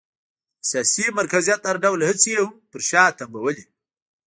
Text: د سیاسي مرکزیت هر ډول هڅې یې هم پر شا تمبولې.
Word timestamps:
د 0.61 0.63
سیاسي 0.69 1.05
مرکزیت 1.19 1.61
هر 1.69 1.75
ډول 1.83 1.99
هڅې 2.09 2.29
یې 2.33 2.39
هم 2.43 2.51
پر 2.71 2.81
شا 2.89 3.03
تمبولې. 3.19 3.63